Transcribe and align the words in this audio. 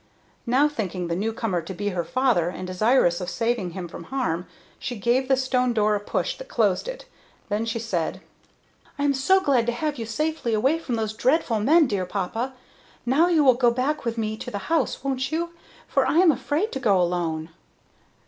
Now, 0.47 0.67
thinking 0.67 1.05
the 1.09 1.15
new 1.15 1.31
comer 1.31 1.61
to 1.61 1.75
be 1.75 1.89
her 1.89 2.03
father, 2.03 2.49
and 2.49 2.65
desirous 2.65 3.21
of 3.21 3.29
saving 3.29 3.73
him 3.77 3.87
from 3.87 4.05
harm, 4.05 4.47
she 4.79 4.95
gave 4.95 5.27
the 5.27 5.37
stone 5.37 5.73
door 5.73 5.93
a 5.93 5.99
push 5.99 6.35
that 6.39 6.47
closed 6.47 6.87
it. 6.87 7.05
Then 7.49 7.67
she 7.67 7.77
said: 7.77 8.19
"I 8.97 9.03
am 9.03 9.13
so 9.13 9.39
glad 9.39 9.67
to 9.67 9.71
have 9.71 9.99
you 9.99 10.07
safely 10.07 10.55
away 10.55 10.79
from 10.79 10.95
those 10.95 11.13
dreadful 11.13 11.59
men, 11.59 11.85
dear 11.85 12.07
papa! 12.07 12.55
Now 13.05 13.27
you 13.27 13.43
will 13.43 13.53
go 13.53 13.69
back 13.69 14.03
with 14.03 14.17
me 14.17 14.37
to 14.37 14.49
the 14.49 14.71
house, 14.73 15.03
won't 15.03 15.31
you, 15.31 15.51
for 15.87 16.07
I 16.07 16.17
am 16.17 16.31
afraid 16.31 16.71
to 16.71 16.79
go 16.79 16.99
alone?" 16.99 17.49